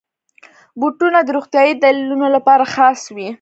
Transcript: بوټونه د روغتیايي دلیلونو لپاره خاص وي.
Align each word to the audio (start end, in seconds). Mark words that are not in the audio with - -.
بوټونه 0.79 1.19
د 1.23 1.29
روغتیايي 1.37 1.73
دلیلونو 1.83 2.27
لپاره 2.35 2.63
خاص 2.75 3.01
وي. 3.15 3.27